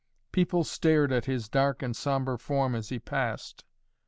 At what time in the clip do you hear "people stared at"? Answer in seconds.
0.31-1.25